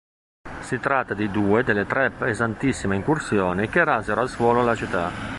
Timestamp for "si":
0.61-0.79